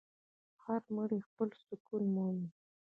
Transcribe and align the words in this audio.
هر 0.63 0.81
مړی 0.95 1.19
خپل 1.27 1.49
سکون 1.65 2.03
مومي. 2.13 2.47